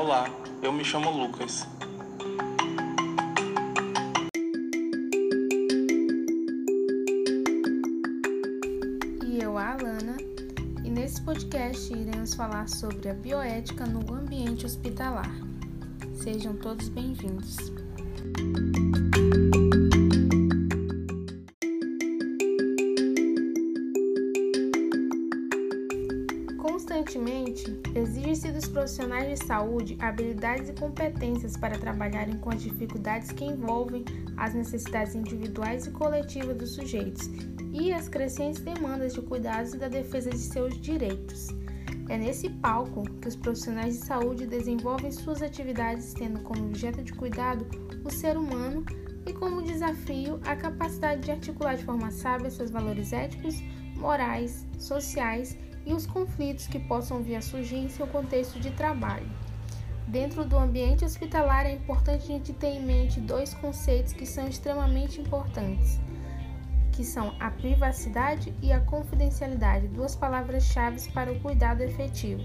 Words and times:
Olá, 0.00 0.30
eu 0.62 0.72
me 0.72 0.84
chamo 0.84 1.10
Lucas. 1.10 1.66
E 9.26 9.42
eu, 9.42 9.58
a 9.58 9.72
Alana, 9.72 10.16
e 10.84 10.88
nesse 10.88 11.20
podcast 11.22 11.92
iremos 11.92 12.32
falar 12.32 12.68
sobre 12.68 13.08
a 13.08 13.14
bioética 13.14 13.86
no 13.86 14.14
ambiente 14.14 14.64
hospitalar. 14.64 15.34
Sejam 16.14 16.54
todos 16.54 16.88
bem-vindos. 16.90 17.56
Constantemente, 26.68 27.80
exige-se 27.94 28.52
dos 28.52 28.68
profissionais 28.68 29.26
de 29.26 29.46
saúde 29.46 29.96
habilidades 29.98 30.68
e 30.68 30.74
competências 30.74 31.56
para 31.56 31.78
trabalharem 31.78 32.36
com 32.36 32.50
as 32.50 32.60
dificuldades 32.60 33.32
que 33.32 33.42
envolvem 33.42 34.04
as 34.36 34.52
necessidades 34.52 35.14
individuais 35.14 35.86
e 35.86 35.90
coletivas 35.90 36.58
dos 36.58 36.74
sujeitos 36.74 37.30
e 37.72 37.90
as 37.90 38.06
crescentes 38.06 38.60
demandas 38.60 39.14
de 39.14 39.22
cuidados 39.22 39.72
e 39.72 39.78
da 39.78 39.88
defesa 39.88 40.28
de 40.28 40.36
seus 40.36 40.78
direitos. 40.78 41.48
É 42.10 42.18
nesse 42.18 42.50
palco 42.50 43.02
que 43.18 43.28
os 43.28 43.36
profissionais 43.36 43.98
de 43.98 44.04
saúde 44.04 44.46
desenvolvem 44.46 45.10
suas 45.10 45.40
atividades, 45.40 46.12
tendo 46.12 46.40
como 46.40 46.66
objeto 46.66 47.02
de 47.02 47.14
cuidado 47.14 47.66
o 48.04 48.10
ser 48.10 48.36
humano 48.36 48.84
e 49.26 49.32
como 49.32 49.62
desafio 49.62 50.38
a 50.44 50.54
capacidade 50.54 51.22
de 51.22 51.30
articular 51.30 51.78
de 51.78 51.84
forma 51.84 52.10
sábia 52.10 52.50
seus 52.50 52.70
valores 52.70 53.14
éticos, 53.14 53.54
morais, 53.96 54.66
sociais 54.78 55.56
e 55.88 55.92
os 55.92 56.06
conflitos 56.06 56.68
que 56.68 56.78
possam 56.78 57.22
vir 57.22 57.34
a 57.34 57.42
surgir 57.42 57.78
em 57.78 57.88
seu 57.88 58.06
contexto 58.06 58.60
de 58.60 58.70
trabalho. 58.70 59.28
Dentro 60.06 60.44
do 60.44 60.56
ambiente 60.56 61.04
hospitalar 61.04 61.66
é 61.66 61.72
importante 61.72 62.22
a 62.22 62.26
gente 62.26 62.52
ter 62.52 62.68
em 62.68 62.84
mente 62.84 63.20
dois 63.20 63.52
conceitos 63.54 64.12
que 64.12 64.24
são 64.24 64.46
extremamente 64.46 65.20
importantes 65.20 65.98
que 66.98 67.04
são 67.04 67.32
a 67.38 67.48
privacidade 67.48 68.52
e 68.60 68.72
a 68.72 68.80
confidencialidade, 68.80 69.86
duas 69.86 70.16
palavras-chave 70.16 71.08
para 71.12 71.30
o 71.30 71.38
cuidado 71.38 71.80
efetivo. 71.80 72.42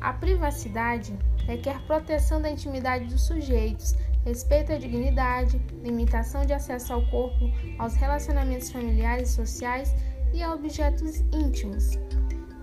A 0.00 0.12
privacidade 0.12 1.16
requer 1.46 1.80
proteção 1.86 2.42
da 2.42 2.50
intimidade 2.50 3.04
dos 3.04 3.20
sujeitos, 3.20 3.94
respeito 4.24 4.72
à 4.72 4.78
dignidade, 4.78 5.62
limitação 5.84 6.44
de 6.44 6.52
acesso 6.52 6.92
ao 6.92 7.06
corpo, 7.06 7.52
aos 7.78 7.94
relacionamentos 7.94 8.68
familiares 8.68 9.30
e 9.30 9.34
sociais 9.34 9.94
e 10.34 10.42
a 10.42 10.52
objetos 10.52 11.20
íntimos. 11.32 11.92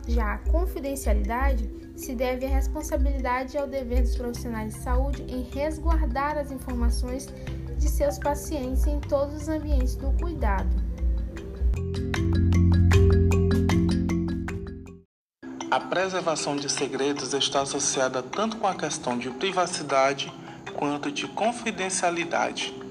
Já 0.07 0.33
a 0.33 0.37
confidencialidade 0.37 1.69
se 1.95 2.13
deve 2.13 2.45
à 2.45 2.49
responsabilidade 2.49 3.55
e 3.55 3.59
ao 3.59 3.67
dever 3.67 4.01
dos 4.01 4.15
profissionais 4.15 4.73
de 4.73 4.79
saúde 4.81 5.23
em 5.23 5.43
resguardar 5.43 6.37
as 6.37 6.51
informações 6.51 7.27
de 7.77 7.89
seus 7.89 8.19
pacientes 8.19 8.85
em 8.85 8.99
todos 8.99 9.43
os 9.43 9.49
ambientes 9.49 9.95
do 9.95 10.11
cuidado. 10.13 10.69
A 15.71 15.79
preservação 15.79 16.55
de 16.55 16.69
segredos 16.69 17.33
está 17.33 17.61
associada 17.61 18.21
tanto 18.21 18.57
com 18.57 18.67
a 18.67 18.75
questão 18.75 19.17
de 19.17 19.29
privacidade 19.31 20.31
quanto 20.77 21.11
de 21.11 21.27
confidencialidade. 21.27 22.84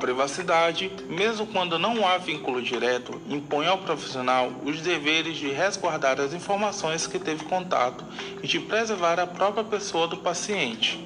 Privacidade, 0.00 0.90
mesmo 1.08 1.46
quando 1.46 1.78
não 1.78 2.06
há 2.08 2.18
vínculo 2.18 2.60
direto, 2.60 3.20
impõe 3.28 3.66
ao 3.66 3.78
profissional 3.78 4.50
os 4.64 4.80
deveres 4.80 5.36
de 5.36 5.50
resguardar 5.50 6.18
as 6.18 6.32
informações 6.32 7.06
que 7.06 7.18
teve 7.18 7.44
contato 7.44 8.04
e 8.42 8.48
de 8.48 8.58
preservar 8.58 9.20
a 9.20 9.26
própria 9.26 9.62
pessoa 9.62 10.08
do 10.08 10.16
paciente 10.16 10.98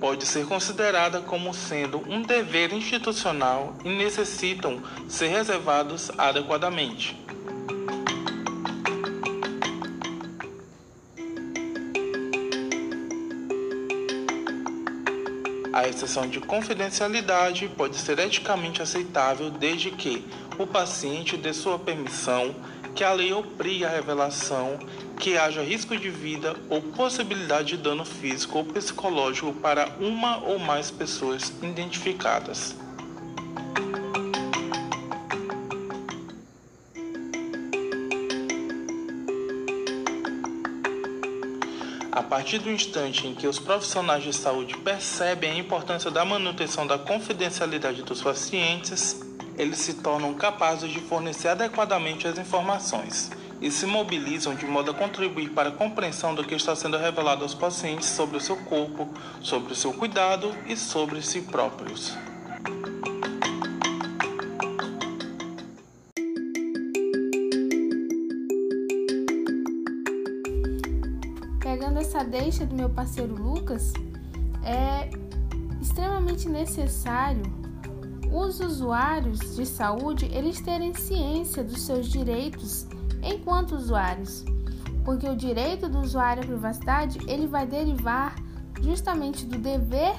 pode 0.00 0.24
ser 0.24 0.46
considerada 0.46 1.20
como 1.20 1.52
sendo 1.52 2.02
um 2.08 2.22
dever 2.22 2.72
institucional 2.72 3.74
e 3.84 3.90
necessitam 3.90 4.82
ser 5.06 5.28
reservados 5.28 6.10
adequadamente. 6.16 7.14
A 15.72 15.86
exceção 15.86 16.26
de 16.26 16.40
confidencialidade 16.40 17.68
pode 17.68 17.96
ser 17.96 18.18
eticamente 18.18 18.82
aceitável 18.82 19.50
desde 19.50 19.92
que 19.92 20.24
o 20.58 20.66
paciente 20.66 21.36
dê 21.36 21.52
sua 21.52 21.78
permissão, 21.78 22.54
que 22.94 23.04
a 23.04 23.12
lei 23.12 23.32
obrigue 23.32 23.84
a 23.84 23.88
revelação 23.88 24.78
que 25.18 25.36
haja 25.36 25.62
risco 25.62 25.96
de 25.96 26.10
vida 26.10 26.56
ou 26.68 26.82
possibilidade 26.82 27.76
de 27.76 27.76
dano 27.76 28.04
físico 28.04 28.58
ou 28.58 28.64
psicológico 28.64 29.52
para 29.52 29.88
uma 30.00 30.38
ou 30.38 30.58
mais 30.58 30.90
pessoas 30.90 31.52
identificadas. 31.62 32.74
A 42.20 42.22
partir 42.22 42.58
do 42.58 42.70
instante 42.70 43.26
em 43.26 43.34
que 43.34 43.46
os 43.46 43.58
profissionais 43.58 44.22
de 44.22 44.30
saúde 44.34 44.76
percebem 44.76 45.52
a 45.52 45.58
importância 45.58 46.10
da 46.10 46.22
manutenção 46.22 46.86
da 46.86 46.98
confidencialidade 46.98 48.02
dos 48.02 48.20
pacientes, 48.20 49.22
eles 49.56 49.78
se 49.78 49.94
tornam 49.94 50.34
capazes 50.34 50.90
de 50.90 51.00
fornecer 51.00 51.48
adequadamente 51.48 52.28
as 52.28 52.38
informações 52.38 53.30
e 53.58 53.70
se 53.70 53.86
mobilizam 53.86 54.54
de 54.54 54.66
modo 54.66 54.90
a 54.90 54.94
contribuir 54.94 55.48
para 55.52 55.70
a 55.70 55.72
compreensão 55.72 56.34
do 56.34 56.44
que 56.44 56.54
está 56.54 56.76
sendo 56.76 56.98
revelado 56.98 57.42
aos 57.42 57.54
pacientes 57.54 58.10
sobre 58.10 58.36
o 58.36 58.40
seu 58.40 58.56
corpo, 58.58 59.08
sobre 59.40 59.72
o 59.72 59.76
seu 59.76 59.94
cuidado 59.94 60.54
e 60.66 60.76
sobre 60.76 61.22
si 61.22 61.40
próprios. 61.40 62.12
Pegando 71.80 71.98
essa 71.98 72.22
deixa 72.22 72.66
do 72.66 72.74
meu 72.74 72.90
parceiro 72.90 73.34
Lucas, 73.34 73.94
é 74.62 75.08
extremamente 75.80 76.46
necessário 76.46 77.42
os 78.30 78.60
usuários 78.60 79.56
de 79.56 79.64
saúde 79.64 80.26
eles 80.26 80.60
terem 80.60 80.92
ciência 80.92 81.64
dos 81.64 81.80
seus 81.80 82.10
direitos 82.10 82.86
enquanto 83.22 83.76
usuários, 83.76 84.44
porque 85.06 85.26
o 85.26 85.34
direito 85.34 85.88
do 85.88 86.00
usuário 86.00 86.42
à 86.42 86.46
privacidade 86.46 87.18
ele 87.26 87.46
vai 87.46 87.66
derivar 87.66 88.34
justamente 88.82 89.46
do 89.46 89.56
dever 89.56 90.14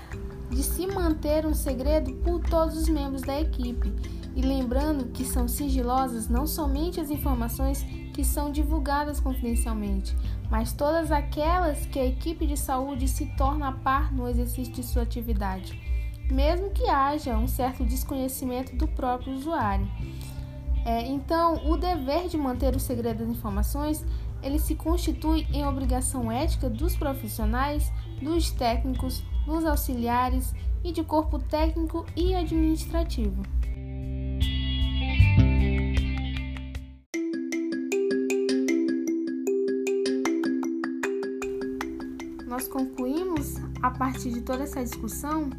de 0.50 0.64
se 0.64 0.88
manter 0.88 1.46
um 1.46 1.54
segredo 1.54 2.12
por 2.24 2.42
todos 2.42 2.76
os 2.76 2.90
membros 2.90 3.22
da 3.22 3.40
equipe. 3.40 3.94
E 4.36 4.42
lembrando 4.42 5.12
que 5.12 5.26
são 5.26 5.48
sigilosas 5.48 6.30
não 6.30 6.48
somente 6.48 7.00
as 7.00 7.10
informações 7.10 7.84
que 8.14 8.24
são 8.24 8.52
divulgadas 8.52 9.20
confidencialmente, 9.20 10.16
mas 10.50 10.74
todas 10.74 11.12
aquelas 11.12 11.86
que 11.86 12.00
a 12.00 12.06
equipe 12.06 12.46
de 12.46 12.58
saúde 12.58 13.08
se 13.08 13.26
torna 13.36 13.70
a 13.70 13.72
par 13.72 14.14
no 14.14 14.28
exercício 14.28 14.74
de 14.74 14.84
sua 14.84 15.04
atividade, 15.04 15.80
mesmo 16.30 16.72
que 16.72 16.90
haja 16.90 17.38
um 17.38 17.48
certo 17.48 17.84
desconhecimento 17.84 18.76
do 18.76 18.88
próprio 18.88 19.34
usuário. 19.34 19.88
É, 20.86 21.06
então, 21.08 21.70
o 21.70 21.78
dever 21.78 22.28
de 22.28 22.38
manter 22.38 22.76
o 22.76 22.80
segredo 22.80 23.20
das 23.20 23.30
informações 23.30 24.04
ele 24.42 24.58
se 24.58 24.76
constitui 24.76 25.46
em 25.54 25.66
obrigação 25.66 26.32
ética 26.32 26.70
dos 26.70 26.96
profissionais, 26.96 27.92
dos 28.22 28.52
técnicos, 28.52 29.24
dos 29.46 29.66
auxiliares 29.66 30.54
e 30.84 30.92
de 30.92 31.04
corpo 31.04 31.38
técnico 31.38 32.06
e 32.16 32.34
administrativo. 32.34 33.44
Nós 42.52 42.68
concluímos, 42.68 43.56
a 43.82 43.90
partir 43.90 44.30
de 44.30 44.42
toda 44.42 44.64
essa 44.64 44.84
discussão, 44.84 45.50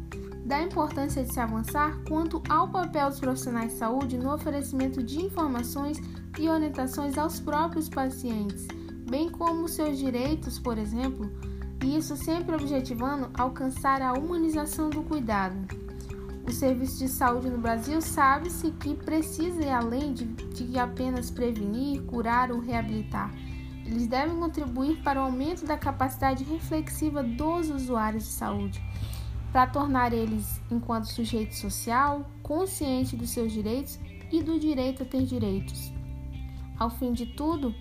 da 0.45 0.61
importância 0.61 1.23
de 1.23 1.33
se 1.33 1.39
avançar 1.39 1.97
quanto 2.07 2.39
ao 2.47 2.67
papel 2.67 3.09
dos 3.09 3.19
profissionais 3.19 3.71
de 3.71 3.79
saúde 3.79 4.15
no 4.15 4.31
oferecimento 4.31 5.01
de 5.01 5.19
informações 5.19 5.99
e 6.37 6.47
orientações 6.47 7.17
aos 7.17 7.39
próprios 7.39 7.89
pacientes, 7.89 8.67
bem 9.09 9.27
como 9.27 9.67
seus 9.67 9.97
direitos, 9.97 10.59
por 10.59 10.77
exemplo, 10.77 11.31
e 11.83 11.97
isso 11.97 12.15
sempre 12.15 12.53
objetivando 12.53 13.31
alcançar 13.33 13.99
a 13.99 14.13
humanização 14.13 14.91
do 14.91 15.01
cuidado. 15.01 15.57
O 16.47 16.51
serviço 16.51 16.99
de 16.99 17.07
saúde 17.07 17.49
no 17.49 17.57
Brasil 17.57 18.01
sabe-se 18.01 18.69
que 18.69 18.93
precisa 18.93 19.63
ir 19.63 19.71
além 19.71 20.13
de, 20.13 20.25
de 20.25 20.77
apenas 20.77 21.31
prevenir, 21.31 22.03
curar 22.03 22.51
ou 22.51 22.59
reabilitar. 22.59 23.33
Eles 23.93 24.07
devem 24.07 24.35
contribuir 24.39 25.03
para 25.03 25.21
o 25.21 25.25
aumento 25.25 25.67
da 25.67 25.77
capacidade 25.77 26.43
reflexiva 26.43 27.21
dos 27.21 27.69
usuários 27.69 28.23
de 28.23 28.31
saúde 28.31 28.81
para 29.51 29.67
tornar 29.67 30.11
eles, 30.11 30.59
enquanto 30.71 31.05
sujeito 31.05 31.53
social, 31.53 32.25
consciente 32.41 33.15
dos 33.15 33.29
seus 33.29 33.51
direitos 33.51 33.99
e 34.31 34.41
do 34.41 34.59
direito 34.59 35.03
a 35.03 35.05
ter 35.05 35.21
direitos. 35.27 35.93
Ao 36.79 36.89
fim 36.89 37.13
de 37.13 37.27
tudo, 37.27 37.71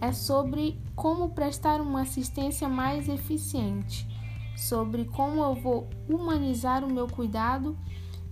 é 0.00 0.10
sobre 0.10 0.76
como 0.96 1.30
prestar 1.30 1.80
uma 1.80 2.00
assistência 2.02 2.68
mais 2.68 3.08
eficiente, 3.08 4.08
sobre 4.56 5.04
como 5.04 5.40
eu 5.40 5.54
vou 5.54 5.88
humanizar 6.08 6.84
o 6.84 6.92
meu 6.92 7.06
cuidado 7.06 7.78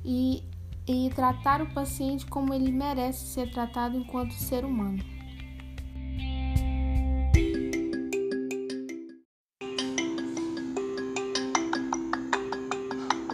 e, 0.04 0.42
e 0.88 1.08
tratar 1.14 1.62
o 1.62 1.72
paciente 1.72 2.26
como 2.26 2.52
ele 2.52 2.72
merece 2.72 3.28
ser 3.28 3.48
tratado 3.52 3.96
enquanto 3.96 4.32
ser 4.32 4.64
humano. 4.64 5.17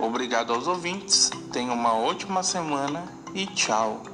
Obrigado 0.05 0.53
aos 0.53 0.67
ouvintes, 0.67 1.31
tenham 1.51 1.75
uma 1.75 1.95
ótima 1.95 2.43
semana 2.43 3.05
e 3.35 3.47
tchau! 3.47 4.14